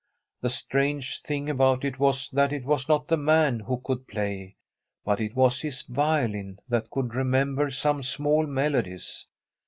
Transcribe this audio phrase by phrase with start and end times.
[0.41, 4.55] The strange thing about it was that it was not the man who could play,
[5.05, 9.27] but it was his violin that could remember some small melodies.